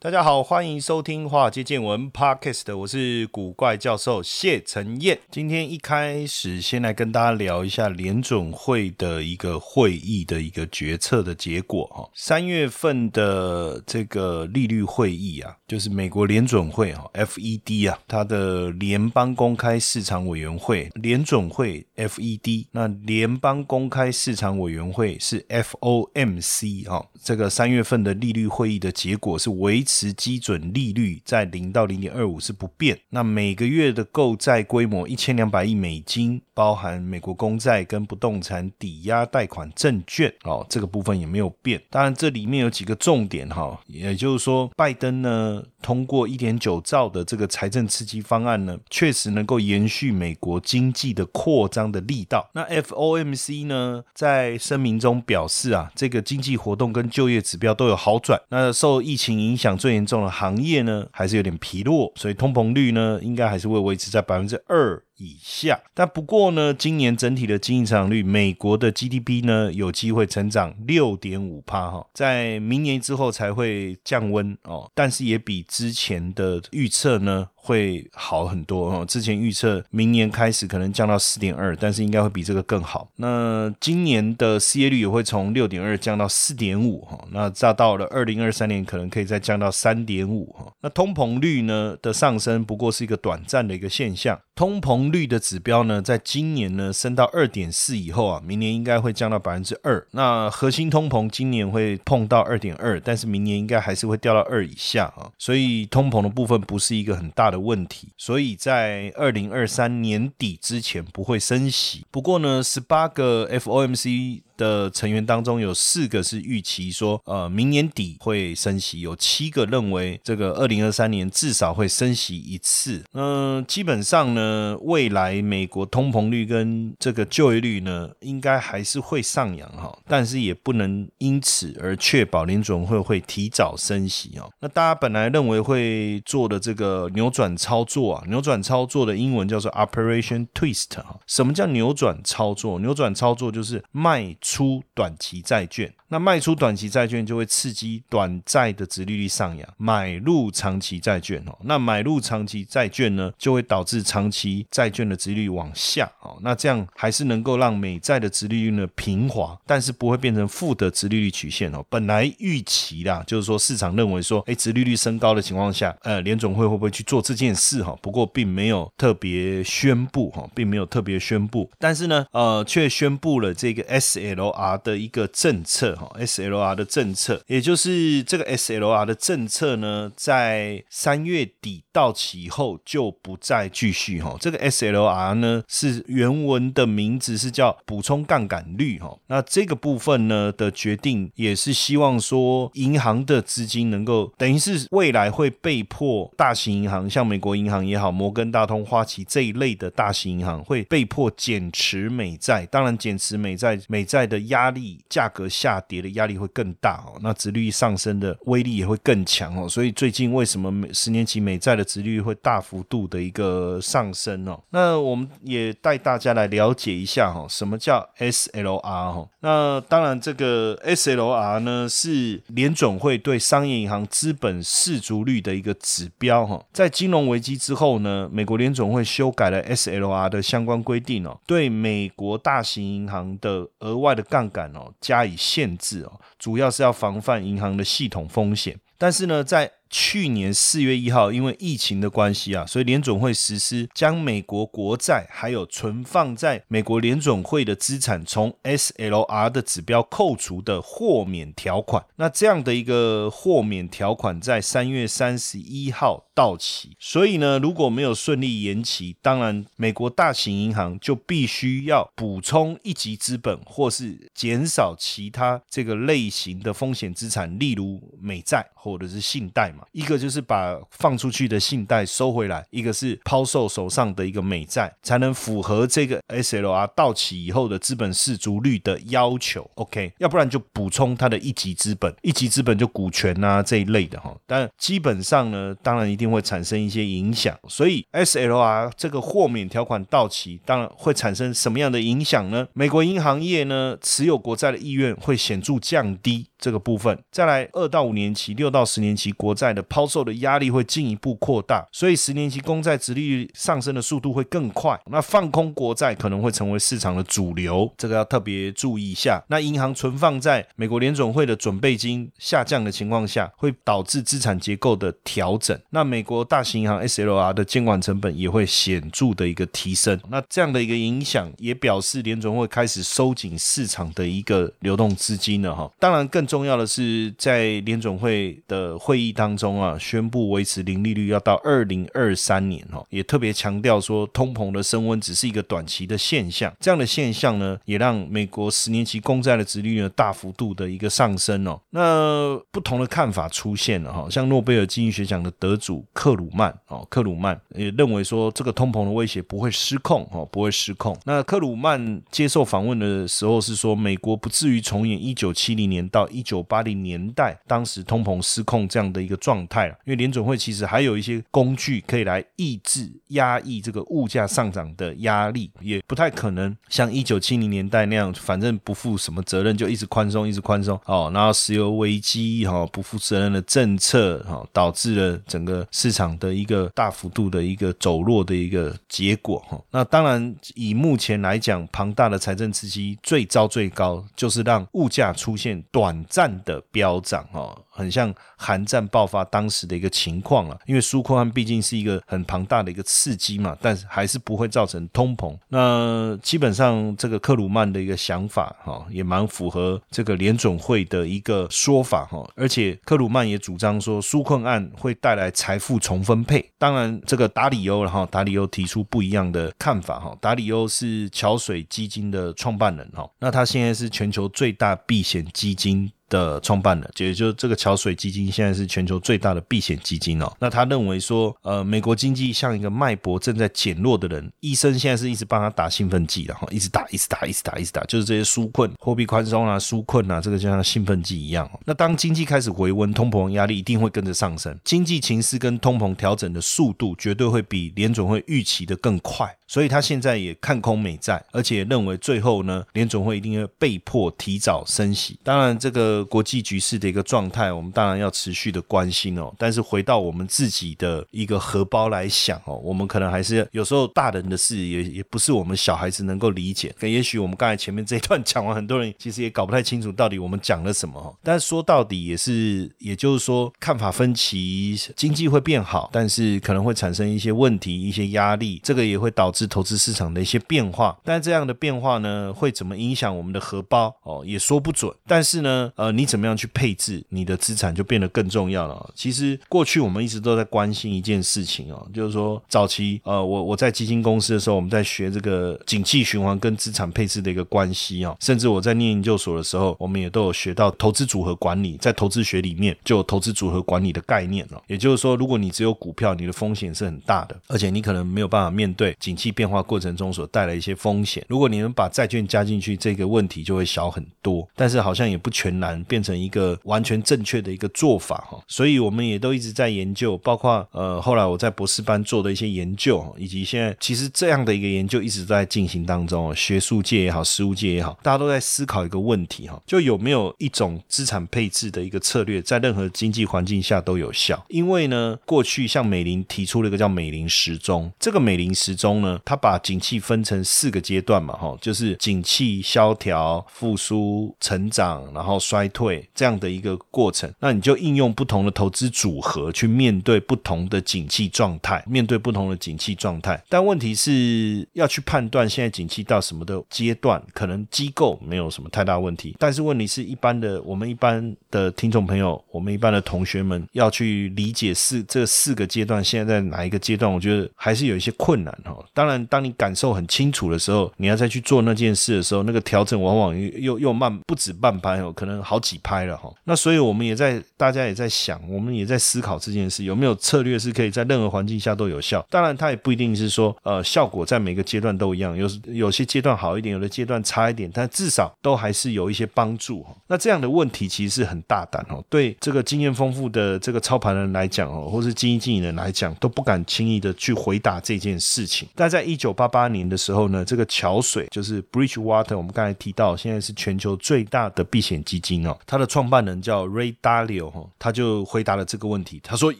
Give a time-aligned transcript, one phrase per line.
[0.00, 5.18] 大家好，欢迎收听华尔街见闻 Podcast，我是古怪教授谢承彦。
[5.28, 12.08] 今天一开始先来跟大家聊一下联准会的一个会议的一个决策的结果哈。
[12.14, 27.04] 三月份的这个利率会议啊，就是美国联准会哈 FED 啊，它的联邦公开市场委员会联准会 FED，那联邦公开市场委员会是 FOMC 哈。
[27.20, 29.84] 这个三月份的利率会议的结果是维。
[29.88, 41.80] 持基准利率在零到零点二五是不变，那每个月的购债规模一千两百亿美金，包含美国公债跟不动产抵押贷款证券哦，这个部分也没有变。
[41.88, 52.50] 当然，这里面有几个重点哈，也就是说，拜登呢通过一点九兆的这个财政刺激方案呢，确实能够延续美国经济的扩张的力道。
[52.52, 58.40] 那 FOMC 呢在声明中表示啊，这个经济活动跟就业指标都有好转。
[58.48, 59.68] 那受疫情影响。
[59.78, 65.00] 最严重的行业呢，还是有点疲弱，所以通膨率呢，应该还是会维持在百分之二。
[65.18, 79.04] 以下，但不过呢，今年整体的经济增长率，美国的 GDP 呢有机会成长六点五帕哈，在明年之后才会降温哦，但是也比之前的预测呢会好很多哦。
[79.04, 83.10] 之前预测明年开始可能降到四点二，但是应该会比这个更好。
[83.16, 90.72] 那今年的失业率也会从六点二降到四点五哈，那再到了二零二三年可能可以再降到三点五哈。
[90.82, 95.07] 那通膨率呢的上升不过是一个短暂的一个现象，通膨。
[95.10, 100.06] 率的指标呢，在今年呢升到二点四以后啊，明年应该会降到百分之二。
[100.12, 105.30] 那核心通膨今年会碰到二点二，但是明年应该还是会掉到二以下啊。
[105.38, 112.04] 所以通膨的部分不是一个很大的问题，所以在二零二三年底之前不会升息。
[112.10, 114.42] 不过呢，十八个 FOMC。
[114.58, 123.02] 的成员当中有四个是预期说，呃，明年底会升息，有七个认为这个二零二三年至少会升息一次。
[123.12, 134.50] 嗯，基本上呢，未来美国通膨率跟这个就业率呢，应该还是会上扬哈，但是也不能因此而确保联准会会提早升息哦。
[134.60, 141.20] 那大家本来认为会做的这个扭转操作啊，扭转操作的英文叫做 Operation Twist 哈。
[141.28, 142.80] 什么叫扭转操作？
[142.80, 144.36] 扭转操作就是卖。
[144.48, 145.92] 出短期债券。
[146.10, 151.54] 那卖出短期债券就会刺激短债的殖利率上扬，买入长期债券哦。
[151.64, 156.38] 那买入长期债券呢，就会导致长期债券的殖利率往下哦。
[156.40, 161.84] 那这样还是能够让美债的殖利率呢平滑，但是不会变成负的殖利率曲线哦。
[161.90, 167.94] 本来预期啦，就是说市场认为说，哎，殖利率升高的情况下，呃，联总会会不会去做这件事哈？
[168.00, 176.10] 不过并没有特别宣布哈，并没有特别宣布，但是呢，呃，却宣布了这个 SL L R 的一个政策哈。
[176.18, 184.36] SLR 的政策，也就是这个 SLR 的政策呢，在三月底到期后就不再继续哈。
[184.38, 189.18] 这个 SLR 呢是原文的名字是叫补充杠杆率哈。
[189.26, 202.64] 那这个部分呢的决定也是希望说，银行的资金能够等于是未来会被迫大型银行，像美国银行也好，摩根大通、花旗这一类的大型银行会被迫减持美债。
[202.66, 205.82] 当然，减持美债，美债的压力价格下。
[205.88, 214.60] 跌的压力会更大哦，那殖率上升的威力也会更强哦，所以最近为什么美十年期美债的值率会大幅度的一个上升哦？
[214.70, 219.26] 那我们也带大家来了解一下哈，什么叫 SLR 哈？
[219.40, 235.78] 那当然这个 SLR 呢是联总会对商业银行资本市足率的一个指标哈，在金融危机之后呢，美国联总会修改了 SLR 的相关规定哦，对美国大型银行的额外的杠杆哦加以限。
[235.78, 238.76] 制哦，主要是要防范银行的系统风险。
[238.96, 252.04] 但是呢，在去年四月一号，因为疫情的关系啊，所以联总会实施将美国国债还有存放在美国联总会的资产从 SLR 的指标扣除的豁免条款。
[252.16, 269.68] 那这样的一个豁免条款在三月三十一号到期，所以呢，如果没有顺利延期，当然美国大型银行就必须要补充一级资本，或是减少其他这个类型的风险资产，例如美债或者是信贷。
[269.92, 279.68] 一个就是把放出去的信贷收回来，一个是抛售手上的一个美债，才能符合这个 SLR 到期以后的资本市足率的要求。
[279.74, 284.34] OK，要不然就补充它的一级资本，一级资本就股权啊这一类的哈。
[284.46, 287.56] 但基本上呢，当然一定会产生一些影响。
[287.68, 292.66] 所以 SLR 这个豁免条款到期，当然会产生什么样的影响呢？
[292.72, 296.46] 美国银行业呢持有国债的意愿会显著降低。
[296.58, 304.98] 这个部分，再来二到五年期、六到十年期国债的抛售的压力会进一步扩大，所以十年期公债殖利率上升的速度会更快。
[305.06, 309.40] 那放空国债可能会成为市场的主流，这个要特别注意一下。
[309.46, 315.78] 那银行存放在美国联总会的准备金下降的情况下，会导致资产结构的调整。
[315.90, 320.20] 那美国大型银行 SLR 的监管成本也会显著的一个提升。
[320.28, 325.88] 那这样的一个影响也表示联总会开始收紧市场的一个流动资金了哈。
[326.00, 326.47] 当然更。
[326.48, 336.74] 重要的是，在联总会的会议当中啊，宣布维持零利率要到二零二三年哦，也特别强调说，通膨的升温只是一个短期的现象。
[336.80, 341.78] 这样的现象呢，也让美国十年期公债的殖利率大幅度的一个上升哦。
[341.90, 351.14] 那不同的看法出现了哈，像诺贝尔经济学奖的得主克鲁曼哦，克鲁曼也认为说，这个通膨的威胁不会失控哦，不会失控。
[351.24, 379.80] 那克鲁曼接受访问的时候是说，美国不至于重演一九七零年到一一九八零年代当时通膨失控这样的一个状态了，因为联准会其实还有一些工具可以来抑制、压抑这个物价上涨的压力，也不太可能像一九七零年代那样，反正不负什么责任就一直宽松、一直宽松哦，然后石油危机哈不负责任的政策哈，导致了整个市场的一个大幅度的一个走弱的一个结果哈。
[379.90, 387.76] 那当然以目前来讲，庞大的财政刺激最糟最高就是让物价出现短战的飙涨哈。
[387.90, 395.58] 很像韩战爆发当时的一个情况了，因为纾困案毕竟是一个很庞大的一个刺激嘛，但是还是不会造成通膨。
[395.68, 402.48] 那基本上这个克鲁曼的一个想法哈，也蛮符合这个联准会的一个说法哈。
[402.54, 406.64] 而且克鲁曼也主张说，纾困案会带来财富重分配。
[406.78, 410.36] 当然，这个达里欧哈，达里欧提出不一样的看法哈。
[410.40, 416.12] 达里欧是桥水基金的创办人哈，那他现在是全球最大避险基金。
[416.28, 420.52] 的创办人，也就是这个桥水基金现在是全球最大的避险基金哦。
[420.60, 431.68] 那他认为说，呃，美国经济像一个脉搏正在减弱的人，医生现在是一直帮他打兴奋剂，然后一直打，一直打，一直打，一直打，就是这些纾困、货币宽松啊、纾困啊，这个就像兴奋剂一样。
[431.84, 439.54] 那当经济开始回温，通膨压力一定会跟着上升，经济情势跟通膨调整的速度绝对会比联总会预期的更快。
[439.66, 445.38] 所以他现在也看空美债，而且认为最后呢，联总会一定会被迫提早升息。
[445.44, 449.54] 当然，这个国际局势的一个状态，我们当然要持续的关心哦。
[449.56, 456.94] 但是回到我们自己的一个荷包来想哦，我们可能还是有时候大人的事也也不是我们小孩子能够理解。
[456.98, 461.38] 可也许我们刚才前面这一段讲完，很多人其实也搞不太清楚到底我们讲了什么。
[461.44, 469.68] 但是说到底也是，也就是说看法分歧，经济会变好，但是可能会产生一些问题、一些压力，这个也会导致。
[469.68, 475.14] 投资市场的一些变化，但这样的变化呢，会怎么影响我们的荷包哦，也说不准。
[475.26, 479.12] 但是呢，呃，你怎么样去配置你的资产就变得更重要了。
[479.14, 494.80] 其实过去我们一直都在关心一件事情哦，就是说早期呃，我我在基金公司的时候，我们在学这个景气循环跟资产配置的一个关系哦，甚至我在念研究所的时候，我们也都有学到投资组合管理，在投资学里面就有投资组合管理的概念了。
[494.86, 499.48] 也就是说，如果你只有股票，你的风险是很大的，而且你可能没有办法面对景气。
[499.58, 504.68] 变化过程中所带来一些风险，如果你能把债券加进去，这个问题就会小很多。
[504.76, 508.58] 但是好像也不全然变成一个完全正确的一个做法哈。
[508.66, 516.54] 所以我们也都一直在研究，包括呃后来我在博士班做的一些研究，以及现在其实这样的一个研究一直在进行当中。
[516.54, 524.64] 学术界也好，实务界也好，大家都在思考一个问题哈，就有没有一种资产配置的一个策略，在任何经济环境下都有效？
[524.68, 529.40] 因为呢，过去像美林提出了一个叫美林时钟，这个美林时钟呢。
[529.44, 543.62] 它把景气分成四个阶段嘛，哈，就是景气萧条、复苏、成长，然后衰退这样的一个过程，那你就应用不同的投资组合去面对不同的景气状态，面对不同的景气状态。
[543.68, 558.96] 但问题是要去判断现在景气到什么的阶段，可能机构没有什么太大问题，但是问题是一般的我们一般的听众朋友，我们一般的同学们要去理解四这四个阶段现在在哪一个阶段，我觉得还是有一些困难哈。
[559.14, 566.52] 当然，当你感受很清楚的时候，你要再去做那件事的时候，那个调整往往又又又慢，不止半拍哦，可能好几拍了哈。
[566.64, 572.44] 那所以我们也在大家也在想，我们也在思考这件事有没有策略是可以在任何环境下都有效。
[572.50, 580.14] 当然，它也不一定是说呃效果在每个阶段都一样，有有些阶段好一点，有的阶段差一点，但至少都还是有一些帮助哈。
[580.26, 588.88] 那这样的问题其实是很大胆哦，对这个经验丰富的这个操盘人来讲哦，或是基金经理人来讲，都不敢轻易的去回答这件事情。
[588.94, 599.72] 但在一九八八年的时候呢，这个桥水就是 Bridgewater，我们刚才提到，现在是全球最大的避险基金哦，他的创办人叫 Ray Dalio 哈，他就回答了这个问题，他说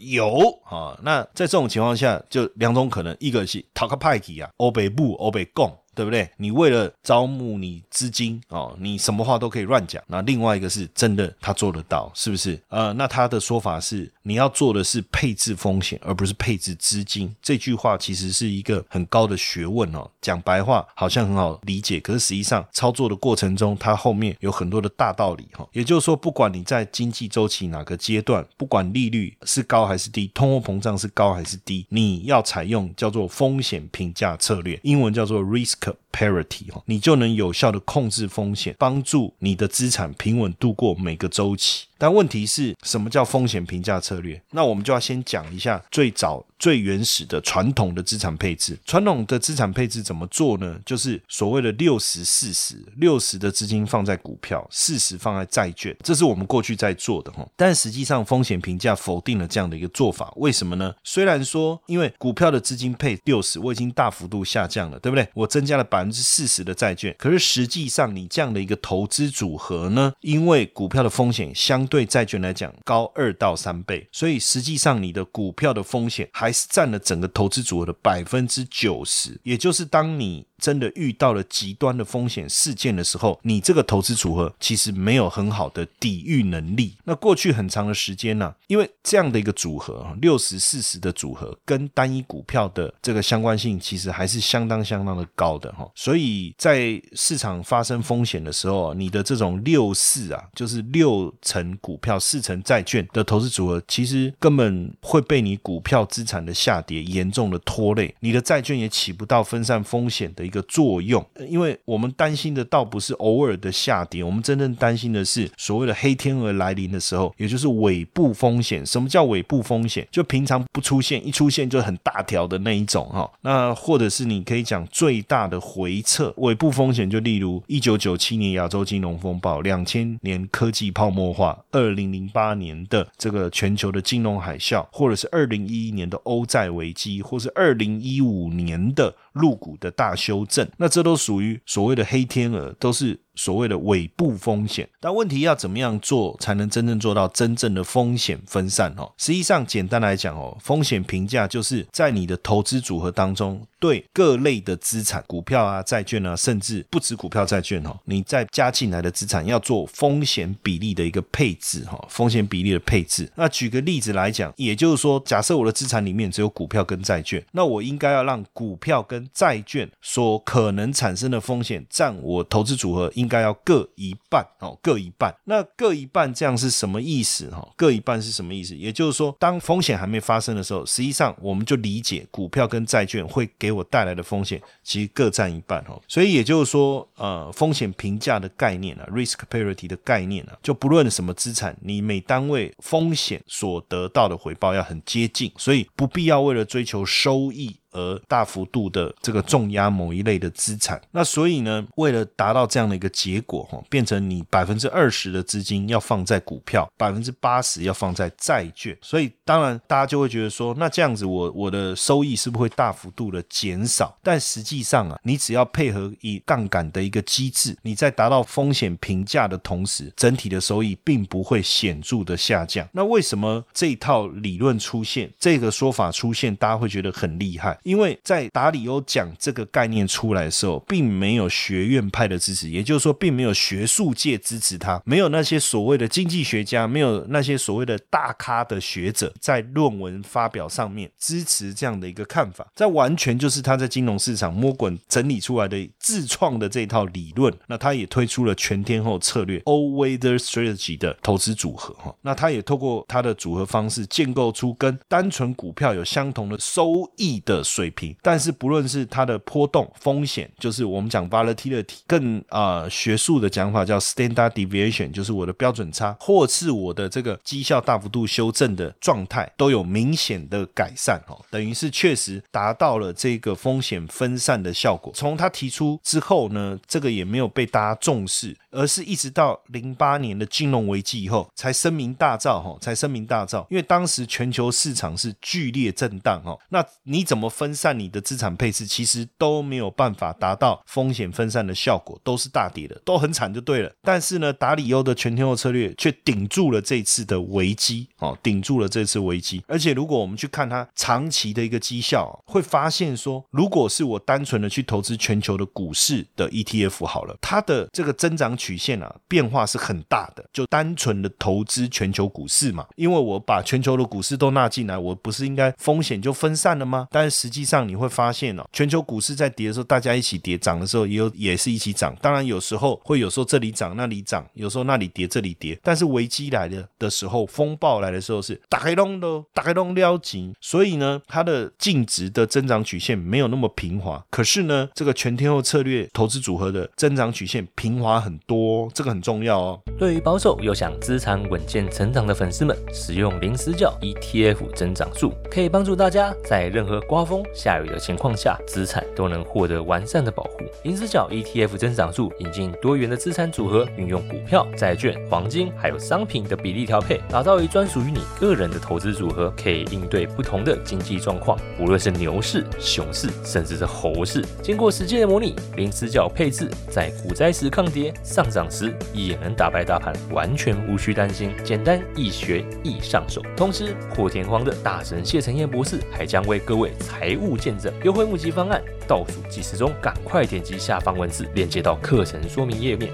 [0.00, 0.98] 有啊。
[1.02, 5.76] 那在这种情况下，就两种可能，一个是 Talk p a k y 啊，欧北部欧北共。
[5.98, 6.30] 对不对？
[6.36, 10.00] 你为了招募你资金哦，你什么话都可以乱讲。
[10.06, 12.56] 那另外一个是真的，他做得到，是不是？
[12.68, 17.34] 呃，那他的说法是，你要做的是配置风险，而不是配置资金。
[17.42, 20.08] 这句话其实是一个很高的学问哦。
[20.20, 25.66] 讲白话好像很好理解，可是实际上操作的过程中，它后面有很多的大道理哈。
[25.72, 35.87] 也就是说，不管你在经济周期哪个阶段，不管利率是高还是低，通货膨胀是高还是低，你要采用叫做风险评价策略，英文叫做 risk。
[35.88, 41.86] cup Parity 哈，你就能有效的控制风险，帮助你的资产平稳度过每个周期。
[42.00, 44.40] 但问题是什么叫风险评价策略？
[44.52, 48.78] 那我们就要先讲一下最早最原始的传统的资产配置。
[48.86, 50.78] 传统的资产配置怎么做呢？
[50.86, 57.44] 就是所谓的六十四十，六十的资金放在股票，四十放在债券，这是我们过去在做的哈。
[57.56, 60.32] 但实际上风险评价否定了这样的一个做法。
[60.36, 60.94] 为什么呢？
[61.02, 65.28] 虽然说因为股票的资金配六十，我已经大幅度下降了，对不对？
[65.34, 80.46] 我增加了百百分之四十的债券，可是实际上你这样的一个投资组合呢，因为股票的风险相对债券来讲高二到三倍，所以实际上你的股票的风险还是占了整个投资组合的百分之九十，也就是当你。
[80.58, 86.96] 真的遇到了极端的风险事件的时候，你这个投资组合其实没有很好的抵御能力。
[87.04, 95.87] 那过去很长的时间呢，因为这样的一个组合，六十四十的组合跟单一股票的这个相关性其实还是相当相当的高的哈。
[95.94, 110.48] 所以在市场发生风险的时候，你的这种六四啊，就是六成股票四成债券的投资组合，其实根本会被你股票资产的下跌严重的拖累，你的债券也起不到分散风险的。
[110.48, 118.86] 一个作用，因为我们担心的倒不是偶尔的下跌，我们真正担心的是所谓的黑天鹅来临的时候，也就是尾部风险。
[118.86, 120.08] 什么叫尾部风险？
[120.10, 123.30] 就平常不出现，一出现就很大条的那一种哈。
[123.42, 139.14] 那或者是你可以讲最大的回撤尾部风险，就例如一九九七年亚洲金融风暴、两千年科技泡沫化、二零零八年的这个全球的金融海啸，或者是二零一一年的欧债危机，或是二零一五年的。
[139.34, 143.20] 入股的大修正，那这都属于所谓的黑天鹅，都是。
[143.38, 149.12] 所谓的尾部风险，但问题要怎么样做才能真正做到真正的风险分散哦？
[149.16, 163.30] 实际上，简单来讲哦，风险评价就是在你的投资组合当中，对各类的资产，股票啊、债券啊，甚至不止股票、债券哦，你再加进来的资产要做风险比例的一个配置哈，风险比例的配置。
[163.36, 173.27] 那举个例子来讲，也就是说，假设我的资产里面只有股票跟债券，那我应该要让股票跟债券所可能产生的风险占我投资组合应。
[173.28, 175.34] 应该要各一半哦，各一半。
[175.44, 177.68] 那各一半这样是什么意思哈？
[177.76, 178.74] 各一半是什么意思？
[178.74, 186.00] 也就是说，当风险还没发生的时候，实际上我们就理解股票跟债券会给我带来的风险，其实各占一半哦。
[186.08, 197.76] 所以也就是说，呃，风险评价的概念啊，risk parity 的概念啊，就不论什么资产，你每单位风险所得到的回报要很接近，所以不必要为了追求收益。
[197.92, 214.16] 而大幅度的这个重压某一类的资产，那所以呢，为了达到这样的一个结果哈，变成你百分之二十的资金要放在股票，百分之八十要放在债券，所以当然大家就会觉得说，那这样子我我的收益是不是会大幅度的减少？
[214.22, 222.86] 但实际上啊，你只要配合以杠杆的一个机制，你在达到风险评价的同时，整体的收益并不会显著的下降。
[222.92, 227.77] 那为什么这套理论出现，这个说法出现，大家会觉得很厉害？
[227.82, 247.52] 因为在达里欧讲这个概念出来的时候，并没有学院派的支持，也就是说，并没有学术界支持他，没有那些所谓的经济学家，没有那些所谓的大咖的学者在论文发表上面支持这样的一个看法，这完全就是他在金融市场摸滚整理出来的自创的这套理论。
[247.66, 252.14] 那他也推出了全天候策略 （All Weather Strategy） 的投资组合哈。
[252.22, 275.12] 那他也透过他的组合方式建构出跟单纯股票有相同的收益的水平，但是不论是它的波动风险，就是我们讲 volatility，更啊学术的讲法叫 standard deviation，就是我的标准差，或是我的这个绩效大幅度修正的状态，都有明显的改善哦，等于是确实达到了这个风险分散的效果。
[275.14, 278.56] 从他提出之后呢，这个也没有被大家重视。
[278.70, 283.66] 而是一直到零八年的金融危机以后，才声名大噪哈，才声名大噪。
[283.70, 293.90] 因为当时全球市场是剧烈震荡哈，那你怎么分散你的资产配置，其实都没有办法达到风险分散的效果，都是大跌的，都很惨就对了。
[294.02, 299.64] 但是呢，达里欧的全天候策略却顶住了这次的危机哦，顶住了这次危机。
[299.66, 308.48] 而且如果我们去看它长期的一个绩效，会发现说，如果是我单纯的去投资全球的股市的 ETF 好了，它的这个增长。
[308.58, 310.44] 曲线啊，变化是很大的。
[310.52, 317.06] 就单纯的投资全球股市嘛，因为我把全球的股市都纳进来，我不是应该风险就分散了吗？
[317.10, 322.14] 但是实际上你会发现哦，全球股市在跌的时候，大家一起跌；涨的时候也有也是一起涨。
[322.20, 325.78] 当然有时候会有时候这里涨那里涨，有时候那里跌这里跌。
[325.82, 330.52] 但是危机来的的时候，风暴来的时候是打开窿的，打开窿撩紧。
[330.60, 334.22] 所以呢，它的净值的增长曲线没有那么平滑。
[334.28, 338.36] 可是呢，这个全天候策略投资组合的增长曲线平滑很。
[338.48, 339.80] 多，这个很重要哦。
[339.98, 350.58] 对于保守又想资产稳健成长的粉丝们，使用零死角 ETF 增长术，可以帮助大家在任何刮风风下雨的情况下，资产都能获得完善的保护。
[350.82, 364.44] 零死角 ETF 增长数引进多元的资产组合，运用股票、债券、黄金还有商品的比例调配，打造一专属于你个人的投资组合，可以应对不同的经济状况，无论是牛市、熊市，甚至是猴市。
[364.62, 368.12] 经过实际的模拟，零死角配置在股灾时抗跌。
[368.24, 373.40] 上涨时也能打败大盘，完全无需担心，简单易学易上手。
[373.56, 383.12] 同时，破天荒的大神谢承彦博士还将为各位财务见证优惠募集方案，倒数计时中，赶快点击下方文字链接到课程说明页面。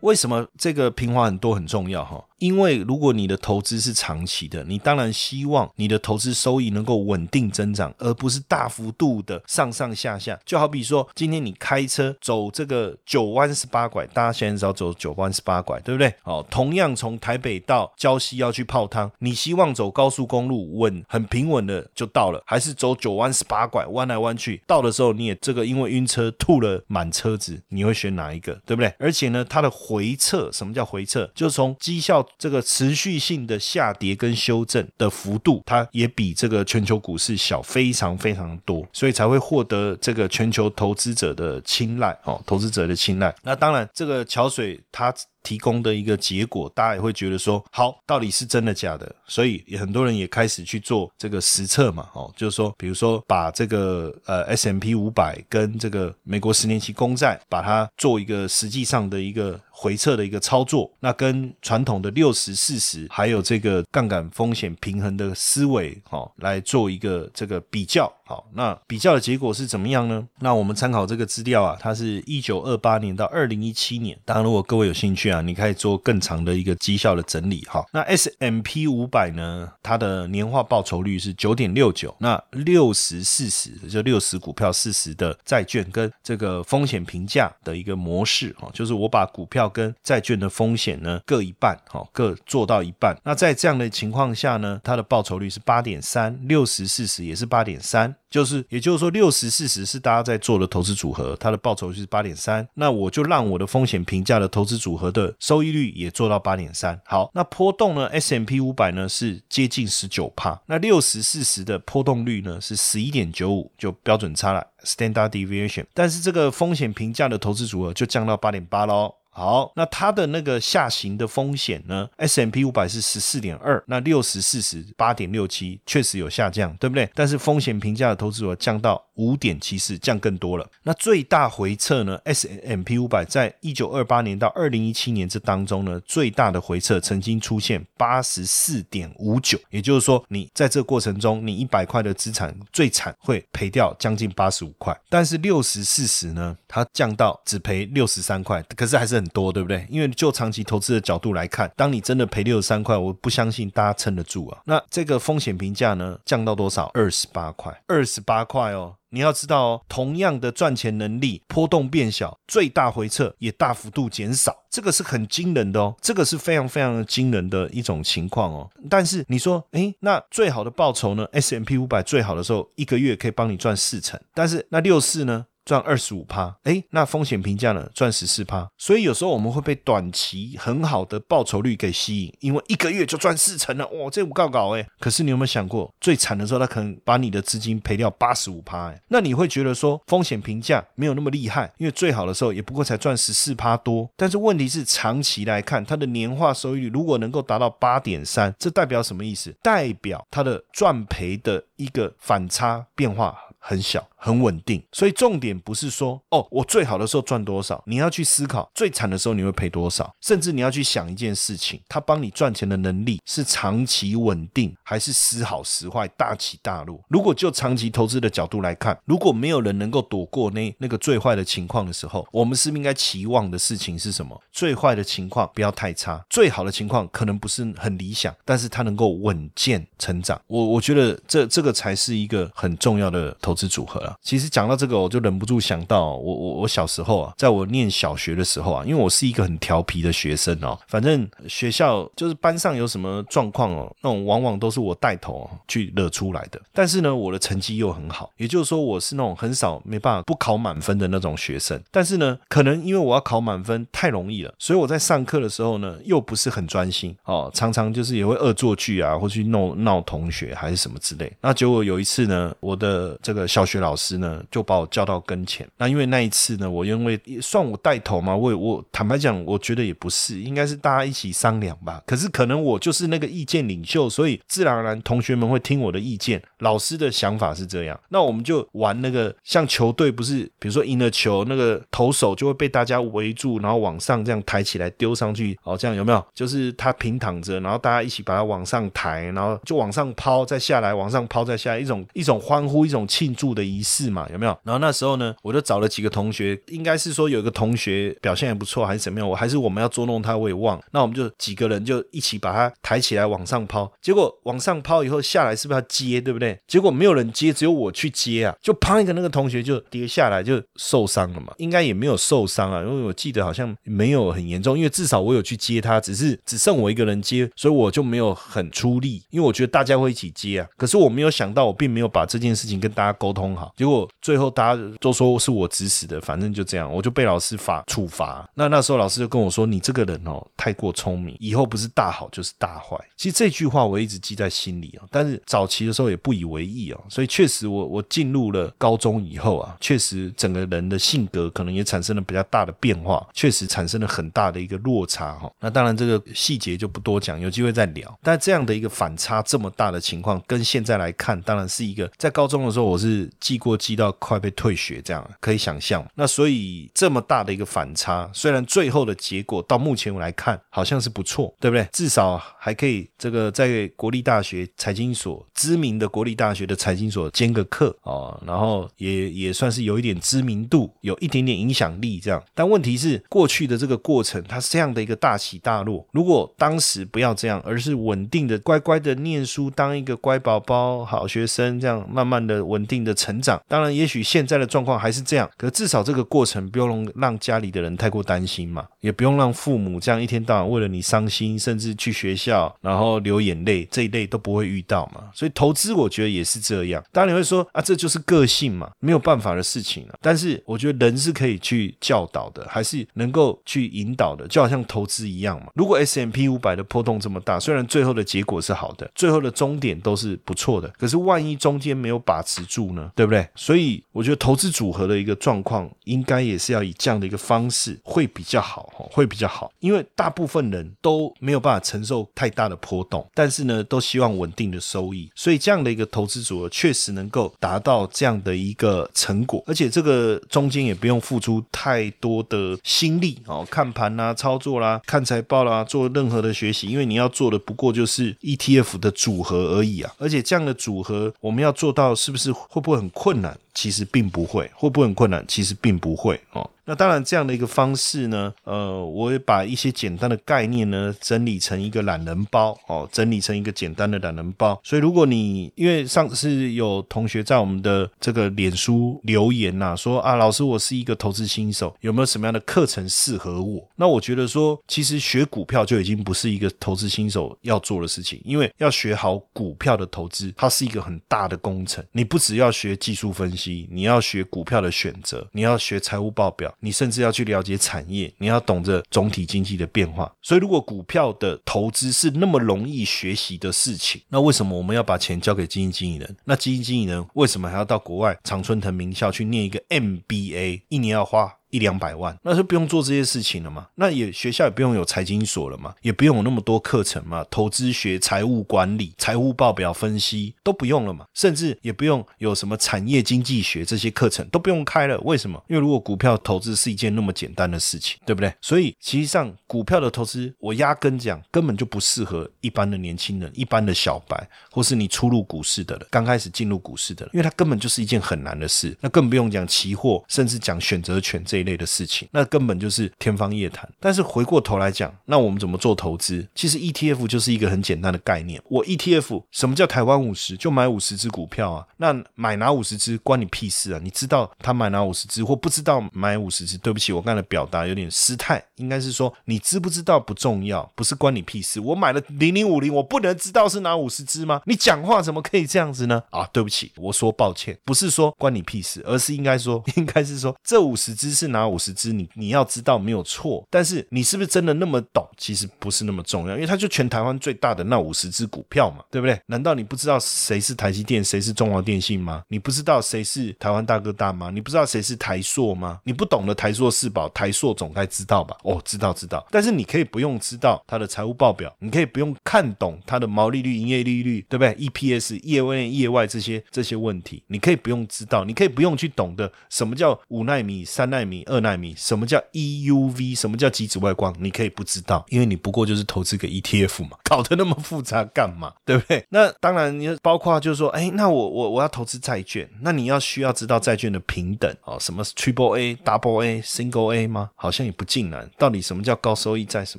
[0.00, 2.24] 为什么这个平滑很多很重要哈？
[2.38, 10.38] 因为如果你的投资是长期的，你当然希望你的投资收益能够稳定增长，而不是大幅度的上上下下。
[10.44, 16.14] 就好比说，今天你开车走这个九弯十八拐，大家现在知道走九弯十八拐，对不对？
[16.22, 28.54] 哦，同样从台北到礁溪要去泡汤，你希望走高速公路稳很平稳的就到了，还是走九弯十八拐弯来弯去，到的时候你也这个因为晕车吐了满车子，你会选哪一个？
[28.64, 28.94] 对不对？
[29.00, 31.28] 而且呢，它的回撤，什么叫回撤？
[31.34, 32.24] 就是从绩效。
[32.36, 43.34] 这个持续性的下跌跟修正的幅度，它也比这个全球股市小非常非常多，所以才会获得这个全球投资者的青睐哦，投资者的青睐。
[43.42, 45.14] 那当然，这个桥水它。
[45.44, 49.10] 提供的一个结果，大家也会觉得说，好，到底是真的假的？
[49.26, 68.12] 所以很多人也开始去做这个实测嘛，哦，就是说，比如说把这个呃 S M P 五百跟这个美国十年期公债，把它做一个实际上的一个回测的一个操作，那跟传统的六十四十还有这个杠杆风险平衡的思维，哦，来做一个这个比较。
[68.26, 70.26] 好，那比较的结果是怎么样呢？
[70.40, 74.18] 那我们参考这个资料啊，它是一九二八年到二零一七年。
[74.26, 77.62] 当然，如果各位有兴趣啊，你可以做更长的一个绩效的整理。
[77.62, 82.14] 哈，那 S M P 五百呢，它的年化报酬率是九点六九。
[82.20, 93.16] 那六十四十就六十股票四十的债券跟这个风险评价的一个模式，哈，就是我把股票跟债券的风险呢各一半，哈，各做到一半。
[93.24, 98.14] 那在这样的情况下呢，它的报酬率是八点三，六十四十也是八点三。
[98.30, 102.68] 就是，也就是说，六十四十是大家在做的投资组合，它的报酬是八点三。
[102.74, 107.00] 那我就让我的风险评价的投资组合的收益率也做到八点三。
[107.06, 115.86] 好，那波动呢？S M P 五百呢是接近十九帕，那六十四十的波动率呢是十一点九五，就标准差了 （standard deviation）。
[115.94, 119.14] 但是这个风险评价的投资组合就降到八点八喽。
[119.38, 127.08] 好，那它的那个下行的风险呢？S M P 五百是十四点二，那六十四十八点六七，确实有下降，对不对？
[127.14, 130.68] 但是风险评价的投资额降到五点七四，降更多了。
[130.82, 149.86] 那最大回撤呢？S M P 五百在一九二八年到二零一七年这当中呢，最大的回撤曾经出现八十四点五九，也就是说，你在这过程中，你一百块的资产最惨会赔掉将近八十五块，但是六十四十呢，它降到只赔六十三块，可是还是很多，对不对？
[149.90, 154.60] 因为就长期投资的角度来看，当你真的赔六十三块，我不相信大家撑得住啊。
[154.64, 156.90] 那这个风险评价呢，降到多少？
[156.94, 158.94] 二十八块，二十八块哦。
[159.10, 168.68] 你要知道哦，同样的赚钱能力，波动变小，最大回撤也大幅度减少，这个是很惊人的哦，这个是非常非常惊人的一种情况哦。
[168.90, 175.46] 但是你说，诶，那最好的报酬呢？S M P 五百最好的时候，一个月可以帮你赚四成，但是那六四呢？
[175.68, 177.86] 赚二十五趴，哎，那风险评价呢？
[177.94, 184.86] 赚十四趴，所以有时候我们会被短期很好的报酬率给吸引，因为一个月就赚四成了，哇，这不搞搞哎。
[184.98, 194.08] 可是你有没有想过，最惨的时候，他可能把你的资金赔掉八十五趴，哎，那你会觉得说风险评价没有那么厉害，因为最好的时候也不过才赚十四趴多。
[194.16, 199.54] 但是问题是，长期来看，它的年化收益率如果能够达到八点三，这代表什么意思？
[199.62, 203.36] 代表它的赚赔的一个反差变化。
[203.58, 217.02] 很小，很稳定，所以重点不是说哦，我最好的时候赚多少，你要去思考最惨的时候你会赔多少，甚至你要去想一件事情，他帮你赚钱的能力是长期稳定，还是时好时坏、大起大落？
[217.08, 224.40] 如果就长期投资的角度来看，如果没有人能够躲过那那个最坏的情况的时候，我们是不是应该期望的事情是什么？
[224.52, 230.40] 最坏的情况不要太差，最好的情况可能不是很理想，但是它能够稳健成长。
[230.46, 233.36] 我我觉得这这个才是一个很重要的。
[233.48, 234.14] 投资组合啊。
[234.20, 246.60] 其实讲到这个，我就忍不住想到我我我小时候啊，在我念小学的时候啊，因为我是一个很调皮的学生哦，反正学校就是班上有什么状况哦，那种往往都是我带头去惹出来的。
[246.74, 251.80] 但是呢，我的成绩又很好，也就是说我是那种很少没办法不考满分的那种学生。
[251.90, 261.32] 但是呢，可能因为我要考满分太容易了，所以我在上课的时候呢，又不是很专心哦，常常就是也会恶作剧啊，或去闹闹同学还是什么之类。
[261.40, 263.37] 那结果有一次呢，我的这个。
[263.46, 265.68] 小学老师呢，就把我叫到跟前。
[265.76, 272.02] 那因为那一次呢，我因为算我带头嘛，我我坦白讲，我觉得也不是，应该是大家一起商量吧。
[272.06, 276.42] 可是可能我就是那个意见领袖，所以自然而然同学们会听我的意见。
[276.58, 286.24] 老师的想法是这样，那我们就玩那个像球队，不是比如说赢了球，那个投手就会被大家围住，然后往上这样抬起来丢上去，哦，这样有没有？
[286.34, 293.38] 就是他平躺着，然后大家一起把他往上抬，然后就往上抛，再下来，往上抛，再下来，一种一种欢呼，一种气庆。
[293.38, 294.58] 住的仪式嘛，有没有？
[294.64, 299.28] 然后那时候呢，我就找了几个同学，应该是说有一个同学表现还不错，还是怎么样？
[299.28, 300.82] 我还是我们要捉弄他，我也忘。
[300.90, 306.58] 那我们就几个人就一起把他抬起来往上抛，结果往上抛以后下来是不是要接，对不对？
[306.66, 320.66] 结果没有人接，只有我去接啊，就砰一个那个同学就跌下来就受伤了嘛，应该也没有受伤啊，因为我记得好像没有很严重，因为至少我有去接他，只是只剩我一个人接，所以我就没有很出力，因为我觉得大家会一起接啊。
[320.76, 323.28] 可是我没有想到，我并没有把这件事情跟大家沟。
[323.28, 328.48] 通好，结果最后大家都说是我指使的，反正就这样，我就被老师罚处罚。
[328.54, 336.98] 那那时候老师就跟我说：“你这个人哦，太过聪明，以后不是大好就是大坏。”其实这句话我一直记在心里啊，但是早期的时候也不以为意啊。
[337.08, 345.52] 所以确实，我我进入了高中以后啊，确实整个人的性格可能也产生了比较大的变化，确实产生了很大的一个落差哈。
[345.60, 348.18] 那当然这个细节就不多讲，有机会再聊。
[348.22, 353.07] 但这样的一个反差这么大的情况，跟现在来看，当然是一个在高中的时候我是。
[353.08, 356.06] 是记过记到快被退学，这样可以想象。
[356.14, 361.88] 那所以这么大的一个反差，虽然最后的结果到目前我来看好像是不错，对不对？
[361.92, 372.42] 至少还可以这个在国立大学财经所知名的国立大学的财经所兼个课哦，然后也也算是有一点知名度，有一点点影响力这样。
[372.54, 376.06] 但问题是过去的这个过程，它是这样的一个大起大落。
[376.12, 383.18] 如果当时不要这样，而是稳定的乖乖的念书，当一个乖宝宝、好学生，这样慢慢的稳定的。
[383.18, 395.24] 成长当然，也许现在的状况还是这样，可至少这个过程不用让家里的人太过担心嘛，也不用让父母这样一天到晚为了你伤心，甚至去学校然后流眼泪这一类都不会遇到嘛。
[395.34, 397.02] 所以投资我觉得也是这样。
[397.10, 400.14] 当然你会说啊，这就是个性嘛，没有办法的事情啊。
[400.22, 405.66] 但是我觉得人是可以去教导的，还是能够去引导的，就好像投资一样嘛。
[405.74, 412.87] 如果 S M P 五百的波动这么大，虽然最后的结果是好的，最后的终点都是不错的，可是万一中间没有把持住。
[412.92, 413.10] 呢？
[413.14, 413.46] 对不对？
[413.54, 419.70] 所以我觉得投资组合的一个状况，应该也是要以这样的一个方式会比较好，会比较好。
[419.80, 443.58] 因为大部分人都没有办法承受太大的波动，但是呢，都希望稳定的收益，所以这样的一个投资组合确实能够达到这样的一个成果，而且这个中间也不用付出太多的心力哦，看盘啦、操作啦、看财报啦、做任何的学习，因为你要做的不过就是 ETF 的组合而已啊，而且这样的组合我们要做到，是不是会不会很困难？
[443.78, 445.44] 其实并不会，会不会很困难？
[445.46, 446.68] 其实并不会哦。
[446.84, 454.80] 那当然，这样的一个方式呢，呃，我也把一些简单的概念呢整理成一个懒人包哦，整理成一个简单的懒人包。
[454.82, 463.86] 所以，如果你因为上次有同学在我们的这个脸书留言呐，说啊，老师，我是一个投资新手，有没有什么样的课程适合我？
[463.94, 472.02] 那我觉得说，其实学股票就已经不是一个投资新手要做的事情，因为要学好股票的投资，它是一个很大的工程。
[472.12, 476.72] 你不只要学技术分析，你要学股票的选择，你要学财务报表。
[476.80, 480.32] 你甚至要去了解产业，你要懂得总体经济的变化。
[480.40, 486.36] 所以，如果股票的投资是那么容易学习的事情，那为什么我们要把钱交给基金经理人？
[486.44, 491.57] 那基金经理人为什么还要到国外常春藤名校去念一个 MBA，一年要花？
[491.70, 493.86] 一两百万，那就不用做这些事情了嘛？
[493.96, 495.94] 那也学校也不用有财经所了嘛？
[496.02, 497.44] 也不用有那么多课程嘛？
[497.50, 501.26] 投资学、财务管理、财务报表分析都不用了嘛？
[501.34, 505.18] 甚至也不用有什么产业经济学这些课程都不用开了。
[505.20, 505.62] 为什么？
[505.68, 508.50] 因为如果股票投资是一件那么简单的事情，对不对？
[508.62, 518.96] 所以其实上股票的投资，我压根讲根本就不适合一般的年轻人、一般的小白，或是你初入股市的人、刚开始进入股市的人，因为它根本就是一件很难的事。
[519.00, 521.57] 那更不用讲期货，甚至讲选择权这。
[521.58, 523.88] 一类的事情，那根本就是天方夜谭。
[524.00, 526.46] 但是回过头来讲，那我们怎么做投资？
[526.54, 528.62] 其实 ETF 就是一个很简单的概念。
[528.68, 530.56] 我 ETF 什么叫台湾五十？
[530.56, 531.86] 就买五十只股票啊。
[531.96, 534.00] 那买哪五十只关你屁事啊？
[534.02, 536.78] 你知道他买哪五十只，或不知道买五十只？
[536.78, 541.80] 对不起，我刚才表达有点失态，应该是说你知不知道不重要，不是关你屁事。
[541.80, 544.62] 我买了零零五零，我不能知道是哪五十只吗？
[544.66, 546.22] 你讲话怎么可以这样子呢？
[546.30, 551.47] 啊，对不起，我说抱歉，不是说关你屁事，而是应该说， 应该是说这五十只是。
[551.48, 555.26] 拿五十只，你你要知道没有错，但是你是不是真的那么懂？
[555.36, 559.40] 其实不是那么重要，因为它就全台湾最大的那五十只股票嘛，对不对？
[559.46, 562.42] 难道你不知道谁是台积电，谁是中华电信吗？
[562.48, 564.50] 你不知道谁是台湾大哥大吗？
[564.50, 566.00] 你不知道谁是台硕吗？
[566.04, 568.56] 你不懂的台硕四宝，台硕总该知道吧？
[568.64, 581.37] 哦，知道知道，但是你可以不用知道它的财务报表，你可以不用看懂它的毛利率、营业利率，对不对？EPS、业内、业外这些这些问题，你可以不用知道，你可以不用去懂得什么叫五纳米、三纳米。
[581.46, 583.38] 二纳米，什么叫 EUV？
[583.38, 584.34] 什么叫极紫外光？
[584.38, 588.72] 你可以不知道，因为你不过就是投资个 ETF 嘛， 搞得那么复杂干嘛？
[588.84, 589.24] 对不对？
[589.30, 597.50] 那当然，你包括就是说，哎，那我我我要投资债券，那你要需要知道债券的平等哦，什么 Triple A、Double A、Single A 吗？
[597.54, 598.50] 好像也不尽然。
[598.58, 599.84] 到底什么叫高收益债？
[599.84, 599.98] 什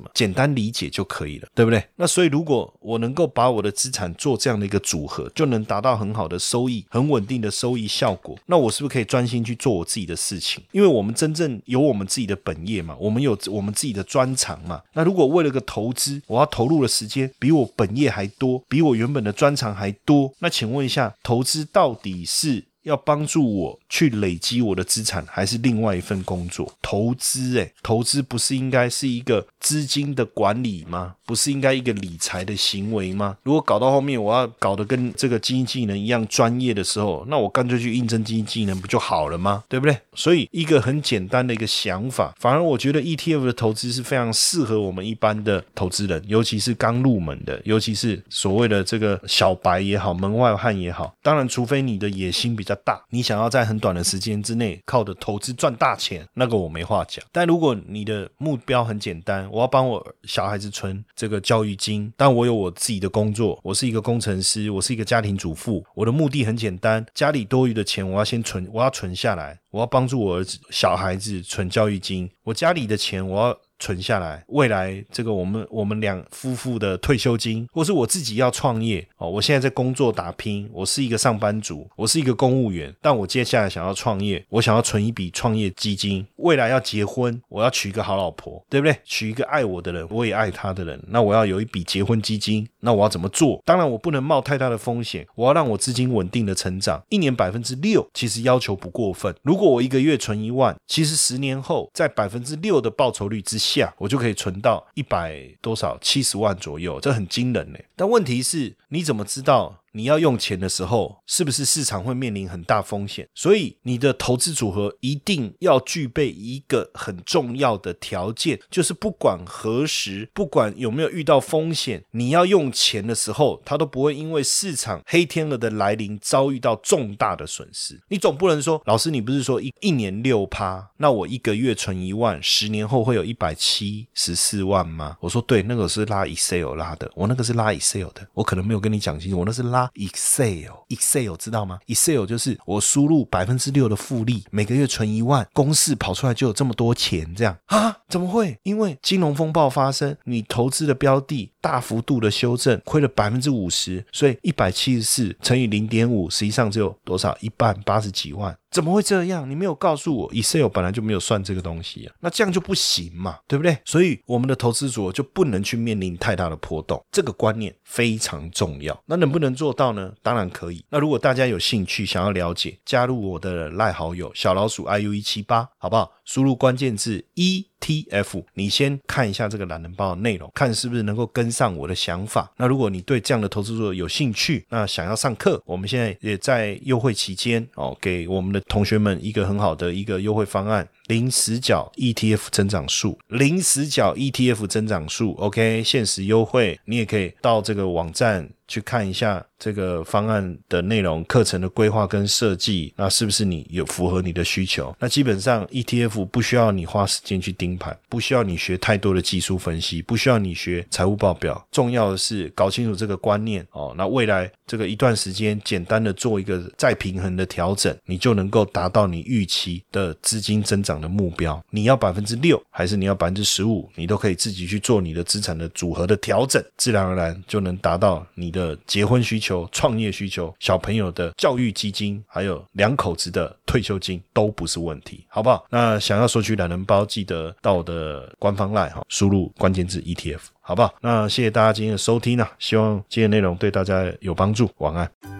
[0.00, 1.82] 么简单理解就可以了，对不对？
[1.96, 8.38] 那所以，如果我能够把我的资产做这样的一个组合，就能达到很好的收益、很稳定的收益效果。
[8.46, 10.62] 那我是不是可以专心去做我自己的事情？
[10.72, 11.29] 因为我们真。
[11.32, 12.96] 真正有我们自己的本业嘛？
[12.98, 14.80] 我们有我们自己的专长嘛？
[14.94, 22.64] 那如果为了个投资，我要投入的时间比我本业还多，比我原本的专长还多，那请问一下，投资到底是？
[22.82, 26.72] 要帮助我去累积我的资产，还是另外一份工作？
[26.80, 31.14] 投资，诶，投资不是应该是一个资金的管理吗？
[31.26, 33.36] 不是应该一个理财的行为吗？
[33.42, 39.62] 如果搞到后面我要搞得跟这个经济技能一样专业的时候，那我干脆去应征经济技能不就好了吗？
[39.68, 39.96] 对不对？
[40.14, 51.14] 所以一个很简单的一个想法，反而我觉得 ETF 的投资是非常适合我们一般的投资人，尤其是刚入门的，尤其是所谓的这个小白也好，门外汉也好。
[51.22, 52.69] 当然，除非你的野心比较。
[52.76, 57.24] 大，你想要在很短的时间之内靠着投资赚大钱，那个我没话讲。
[57.32, 73.58] 但如果你的目标很简单，我要帮我小孩子存这个教育金，但我有我自己的工作，我是一个工程师，我是一个家庭主妇，我的目的很简单，家里多余的钱我要先存，我要存下来，我要帮助我儿子小孩子存教育金，我家里的钱我要。
[73.80, 79.28] 存下来，未来这个我们我们两夫妇的退休金，或是我自己要创业哦。
[79.28, 86.24] 我现在在工作打拼，我是一个上班族，我是一个公务员，但我接下来想要创业，我想要存一笔创业基金。
[86.36, 88.94] 未来要结婚，我要娶一个好老婆，对不对？
[89.02, 91.02] 娶一个爱我的人，我也爱他的人。
[91.08, 93.62] 那我要有一笔结婚基金，那我要怎么做？
[93.64, 97.02] 当然，我不能冒太大的风险，我要让我资金稳定的成长。
[97.08, 99.34] 一年百分之六，其实要求不过分。
[99.42, 103.69] 如果我一个月存一万，其实十年后在百分之六的报酬率之下。
[103.72, 107.78] 下我就可以存到一百多少七十万左右，这很惊人呢。
[107.94, 113.28] 但问题是，你怎么知道你要用钱的时候，是不是市场会面临很大风险？
[113.34, 128.00] 所以你的投资组合一定要具备一个很重要的条件，就是不管何时，不管有没有遇到风险，你要用钱的时候，它都不会因为市场黑天鹅的来临遭遇到重大的损失。
[128.08, 135.16] 你总不能说，老师，你不是说一一年六趴，那我一个月存一万，十年后会有一百七十四万吗？
[135.20, 139.79] 我说对，那个是拉 Excel 拉的，我那个是拉 Excel 的，我可能没有跟你讲清楚，我那是拉。
[139.94, 147.96] Excel，Excel 知道吗？Excel 就是我输入百分之六的复利，每个月存一万，公式跑出来就有这么多钱，这样啊？
[148.08, 148.58] 怎么会？
[148.64, 157.36] 因为金融风暴发生，你投资的标的大幅度的修正，亏了百分之五十，所以一百七十四乘以零点五，实际上只有多少？
[157.40, 158.56] 一半八十几万。
[158.70, 159.48] 怎么会这样？
[159.50, 163.76] 你没有告诉我，Excel 本来就没有算这个东西啊，那这样就不行嘛，对不对？
[163.84, 168.96] 所以我们的投资组就不能去面临太大的波动，这个观念非常重要。
[169.06, 170.12] 那能不能做到呢？
[170.22, 170.84] 当然可以。
[170.88, 176.12] 那如果大家有兴趣想要了解，加入我的赖好友小老鼠 iu 一七八，好不好？
[176.24, 182.52] 输入关键字一 T F，你先看一下这个懒人包的内容，看是不是能够跟上我的想法。
[182.56, 199.44] 那如果你对这样的投资者有兴趣，那想要上课，我们现在也在优惠期间哦，给我们的同学们一个很好的一个优惠方案，零死角 ETF 增长数，零死角 ETF 增长数，OK，限时优惠，你也可以到这个网站去看一下。
[199.60, 204.96] 这个方案的内容、课程的规划跟设计，那是不是你有符合你的需求？
[204.98, 211.62] 那基本上 ETF 不需要你花时间去盯盘，不需要你学太多的技术分析，不需要你学财务报表。
[211.70, 213.94] 重要的是搞清楚这个观念哦。
[213.98, 221.62] 那未来这个一段时间，简单的做一个再平衡的调整，你就能够达到你预期的资金增长的目标。
[221.70, 229.68] 你要百分之六，还是你要百分之十五，你都可以自己去做你的资产的组合的调整，自然而然就能达到你的结婚需求。
[229.72, 235.64] 创业需求、小朋友的教育基金，还有两口子的退休金都不是问题，好不好？
[235.70, 240.94] 那想要索取懒人包，记得到我的官方 LINE 哈，输入关键字 ETF，好不好？
[241.00, 244.68] 那谢谢大家今天的收听啊，希望今天内容对大家有帮助。
[244.78, 245.39] 晚安。